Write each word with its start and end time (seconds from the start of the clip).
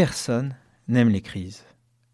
Personne 0.00 0.54
n'aime 0.88 1.10
les 1.10 1.20
crises 1.20 1.62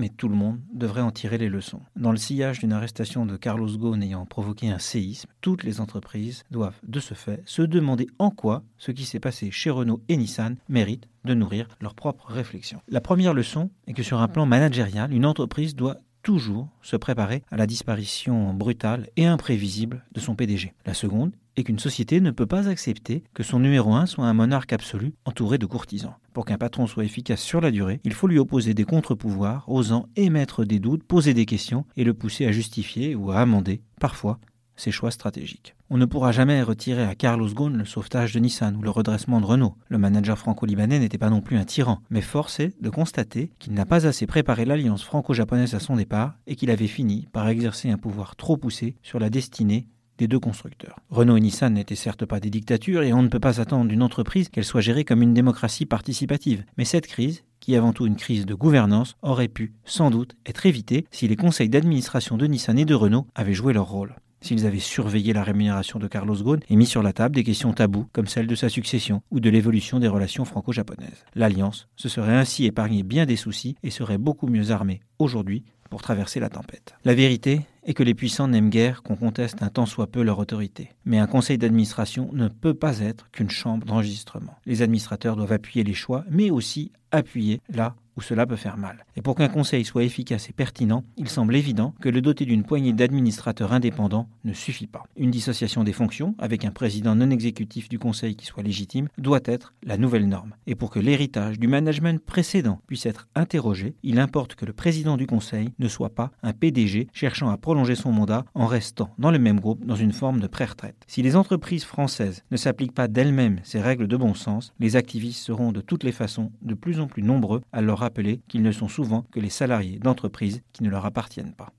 mais 0.00 0.08
tout 0.08 0.28
le 0.28 0.34
monde 0.34 0.60
devrait 0.72 1.02
en 1.02 1.10
tirer 1.10 1.36
les 1.36 1.50
leçons. 1.50 1.82
Dans 1.94 2.10
le 2.10 2.16
sillage 2.16 2.60
d'une 2.60 2.72
arrestation 2.72 3.26
de 3.26 3.36
Carlos 3.36 3.76
Ghosn 3.76 4.02
ayant 4.02 4.24
provoqué 4.24 4.70
un 4.70 4.78
séisme, 4.78 5.28
toutes 5.42 5.62
les 5.62 5.80
entreprises 5.80 6.44
doivent 6.50 6.78
de 6.86 7.00
ce 7.00 7.12
fait 7.12 7.42
se 7.44 7.60
demander 7.60 8.06
en 8.18 8.30
quoi 8.30 8.62
ce 8.78 8.92
qui 8.92 9.04
s'est 9.04 9.20
passé 9.20 9.50
chez 9.50 9.68
Renault 9.68 10.02
et 10.08 10.16
Nissan 10.16 10.56
mérite 10.70 11.06
de 11.24 11.34
nourrir 11.34 11.68
leur 11.80 11.94
propre 11.94 12.26
réflexion. 12.32 12.80
La 12.88 13.02
première 13.02 13.34
leçon 13.34 13.70
est 13.86 13.92
que 13.92 14.02
sur 14.02 14.20
un 14.20 14.28
plan 14.28 14.46
managérial, 14.46 15.12
une 15.12 15.26
entreprise 15.26 15.76
doit 15.76 15.98
toujours 16.22 16.68
se 16.82 16.96
préparer 16.96 17.42
à 17.50 17.56
la 17.56 17.66
disparition 17.66 18.52
brutale 18.54 19.08
et 19.16 19.26
imprévisible 19.26 20.04
de 20.12 20.20
son 20.20 20.34
PDG. 20.34 20.74
La 20.86 20.94
seconde 20.94 21.32
est 21.56 21.64
qu'une 21.64 21.78
société 21.78 22.20
ne 22.20 22.30
peut 22.30 22.46
pas 22.46 22.68
accepter 22.68 23.24
que 23.34 23.42
son 23.42 23.58
numéro 23.58 23.94
un 23.94 24.06
soit 24.06 24.26
un 24.26 24.34
monarque 24.34 24.72
absolu 24.72 25.14
entouré 25.24 25.58
de 25.58 25.66
courtisans. 25.66 26.14
Pour 26.32 26.44
qu'un 26.44 26.58
patron 26.58 26.86
soit 26.86 27.04
efficace 27.04 27.40
sur 27.40 27.60
la 27.60 27.70
durée, 27.70 28.00
il 28.04 28.12
faut 28.12 28.28
lui 28.28 28.38
opposer 28.38 28.72
des 28.74 28.84
contre-pouvoirs, 28.84 29.68
osant 29.68 30.08
émettre 30.16 30.64
des 30.64 30.78
doutes, 30.78 31.04
poser 31.04 31.34
des 31.34 31.46
questions 31.46 31.84
et 31.96 32.04
le 32.04 32.14
pousser 32.14 32.46
à 32.46 32.52
justifier 32.52 33.14
ou 33.14 33.30
à 33.30 33.40
amender, 33.40 33.82
parfois, 34.00 34.38
ses 34.80 34.90
choix 34.90 35.10
stratégiques. 35.10 35.74
On 35.90 35.98
ne 35.98 36.06
pourra 36.06 36.32
jamais 36.32 36.62
retirer 36.62 37.04
à 37.04 37.14
Carlos 37.14 37.48
Ghosn 37.48 37.76
le 37.76 37.84
sauvetage 37.84 38.32
de 38.32 38.40
Nissan 38.40 38.76
ou 38.76 38.82
le 38.82 38.90
redressement 38.90 39.40
de 39.40 39.46
Renault. 39.46 39.76
Le 39.88 39.98
manager 39.98 40.38
franco-libanais 40.38 40.98
n'était 40.98 41.18
pas 41.18 41.30
non 41.30 41.40
plus 41.40 41.56
un 41.56 41.64
tyran, 41.64 42.00
mais 42.10 42.20
force 42.20 42.60
est 42.60 42.72
de 42.80 42.90
constater 42.90 43.52
qu'il 43.58 43.74
n'a 43.74 43.86
pas 43.86 44.06
assez 44.06 44.26
préparé 44.26 44.64
l'alliance 44.64 45.02
franco-japonaise 45.02 45.74
à 45.74 45.80
son 45.80 45.96
départ 45.96 46.34
et 46.46 46.56
qu'il 46.56 46.70
avait 46.70 46.86
fini 46.86 47.28
par 47.32 47.48
exercer 47.48 47.90
un 47.90 47.98
pouvoir 47.98 48.36
trop 48.36 48.56
poussé 48.56 48.96
sur 49.02 49.18
la 49.18 49.30
destinée 49.30 49.86
des 50.20 50.28
deux 50.28 50.38
constructeurs. 50.38 51.00
Renault 51.08 51.38
et 51.38 51.40
Nissan 51.40 51.72
n'étaient 51.72 51.94
certes 51.94 52.26
pas 52.26 52.40
des 52.40 52.50
dictatures 52.50 53.02
et 53.02 53.12
on 53.12 53.22
ne 53.22 53.28
peut 53.28 53.40
pas 53.40 53.60
attendre 53.60 53.86
d'une 53.86 54.02
entreprise 54.02 54.50
qu'elle 54.50 54.64
soit 54.64 54.82
gérée 54.82 55.04
comme 55.04 55.22
une 55.22 55.32
démocratie 55.32 55.86
participative. 55.86 56.64
Mais 56.76 56.84
cette 56.84 57.06
crise, 57.06 57.42
qui 57.58 57.72
est 57.72 57.78
avant 57.78 57.94
tout 57.94 58.06
une 58.06 58.16
crise 58.16 58.44
de 58.44 58.54
gouvernance, 58.54 59.16
aurait 59.22 59.48
pu, 59.48 59.72
sans 59.84 60.10
doute, 60.10 60.36
être 60.44 60.66
évitée 60.66 61.06
si 61.10 61.26
les 61.26 61.36
conseils 61.36 61.70
d'administration 61.70 62.36
de 62.36 62.46
Nissan 62.46 62.78
et 62.78 62.84
de 62.84 62.94
Renault 62.94 63.26
avaient 63.34 63.54
joué 63.54 63.72
leur 63.72 63.88
rôle 63.88 64.14
s'ils 64.40 64.66
avaient 64.66 64.78
surveillé 64.78 65.32
la 65.32 65.42
rémunération 65.42 65.98
de 65.98 66.08
Carlos 66.08 66.42
Ghosn 66.42 66.60
et 66.68 66.76
mis 66.76 66.86
sur 66.86 67.02
la 67.02 67.12
table 67.12 67.34
des 67.34 67.44
questions 67.44 67.72
taboues 67.72 68.06
comme 68.12 68.26
celle 68.26 68.46
de 68.46 68.54
sa 68.54 68.68
succession 68.68 69.22
ou 69.30 69.40
de 69.40 69.50
l'évolution 69.50 69.98
des 69.98 70.08
relations 70.08 70.44
franco-japonaises. 70.44 71.24
L'Alliance 71.34 71.88
se 71.96 72.08
serait 72.08 72.36
ainsi 72.36 72.66
épargné 72.66 73.02
bien 73.02 73.26
des 73.26 73.36
soucis 73.36 73.76
et 73.82 73.90
serait 73.90 74.18
beaucoup 74.18 74.46
mieux 74.46 74.70
armée 74.70 75.00
aujourd'hui 75.18 75.64
pour 75.90 76.02
traverser 76.02 76.40
la 76.40 76.48
tempête. 76.48 76.94
La 77.04 77.14
vérité 77.14 77.62
est 77.84 77.94
que 77.94 78.02
les 78.02 78.14
puissants 78.14 78.48
n'aiment 78.48 78.70
guère 78.70 79.02
qu'on 79.02 79.16
conteste 79.16 79.62
un 79.62 79.68
tant 79.68 79.86
soit 79.86 80.06
peu 80.06 80.22
leur 80.22 80.38
autorité. 80.38 80.90
Mais 81.04 81.18
un 81.18 81.26
conseil 81.26 81.58
d'administration 81.58 82.30
ne 82.32 82.48
peut 82.48 82.74
pas 82.74 83.00
être 83.00 83.28
qu'une 83.32 83.50
chambre 83.50 83.86
d'enregistrement. 83.86 84.54
Les 84.66 84.82
administrateurs 84.82 85.36
doivent 85.36 85.52
appuyer 85.52 85.82
les 85.82 85.94
choix, 85.94 86.24
mais 86.30 86.50
aussi 86.50 86.92
appuyer 87.10 87.60
là 87.68 87.96
cela 88.24 88.46
peut 88.46 88.56
faire 88.56 88.76
mal. 88.76 89.04
Et 89.16 89.22
pour 89.22 89.34
qu'un 89.34 89.48
conseil 89.48 89.84
soit 89.84 90.04
efficace 90.04 90.48
et 90.48 90.52
pertinent, 90.52 91.04
il 91.16 91.28
semble 91.28 91.56
évident 91.56 91.94
que 92.00 92.08
le 92.08 92.20
doter 92.20 92.44
d'une 92.44 92.64
poignée 92.64 92.92
d'administrateurs 92.92 93.72
indépendants 93.72 94.28
ne 94.44 94.52
suffit 94.52 94.86
pas. 94.86 95.04
Une 95.16 95.30
dissociation 95.30 95.84
des 95.84 95.92
fonctions, 95.92 96.34
avec 96.38 96.64
un 96.64 96.70
président 96.70 97.14
non 97.14 97.30
exécutif 97.30 97.88
du 97.88 97.98
conseil 97.98 98.36
qui 98.36 98.46
soit 98.46 98.62
légitime, 98.62 99.08
doit 99.18 99.40
être 99.44 99.74
la 99.82 99.96
nouvelle 99.96 100.28
norme. 100.28 100.54
Et 100.66 100.74
pour 100.74 100.90
que 100.90 101.00
l'héritage 101.00 101.58
du 101.58 101.68
management 101.68 102.22
précédent 102.24 102.80
puisse 102.86 103.06
être 103.06 103.28
interrogé, 103.34 103.94
il 104.02 104.18
importe 104.18 104.54
que 104.54 104.66
le 104.66 104.72
président 104.72 105.16
du 105.16 105.26
conseil 105.26 105.70
ne 105.78 105.88
soit 105.88 106.10
pas 106.10 106.30
un 106.42 106.52
PDG 106.52 107.08
cherchant 107.12 107.50
à 107.50 107.56
prolonger 107.56 107.94
son 107.94 108.12
mandat 108.12 108.44
en 108.54 108.66
restant 108.66 109.14
dans 109.18 109.30
le 109.30 109.38
même 109.38 109.60
groupe 109.60 109.84
dans 109.84 109.96
une 109.96 110.12
forme 110.12 110.40
de 110.40 110.46
pré-retraite. 110.46 110.96
Si 111.06 111.22
les 111.22 111.36
entreprises 111.36 111.84
françaises 111.84 112.42
ne 112.50 112.56
s'appliquent 112.56 112.94
pas 112.94 113.08
d'elles-mêmes 113.08 113.60
ces 113.62 113.80
règles 113.80 114.08
de 114.08 114.16
bon 114.16 114.34
sens, 114.34 114.72
les 114.78 114.96
activistes 114.96 115.42
seront 115.42 115.72
de 115.72 115.80
toutes 115.80 116.04
les 116.04 116.12
façons 116.12 116.52
de 116.62 116.74
plus 116.74 117.00
en 117.00 117.06
plus 117.06 117.22
nombreux 117.22 117.62
à 117.72 117.80
leur 117.80 118.02
rappeler 118.10 118.40
qu'ils 118.48 118.62
ne 118.62 118.72
sont 118.72 118.88
souvent 118.88 119.22
que 119.30 119.38
les 119.38 119.50
salariés 119.50 120.00
d'entreprises 120.00 120.62
qui 120.72 120.82
ne 120.82 120.90
leur 120.90 121.06
appartiennent 121.06 121.54
pas. 121.54 121.72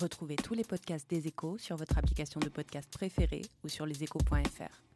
Retrouvez 0.00 0.36
tous 0.36 0.54
les 0.54 0.64
podcasts 0.64 1.08
des 1.10 1.28
échos 1.28 1.58
sur 1.58 1.76
votre 1.76 1.98
application 1.98 2.40
de 2.40 2.48
podcast 2.48 2.88
préférée 2.90 3.42
ou 3.62 3.68
sur 3.68 3.84
leséchos.fr. 3.84 4.93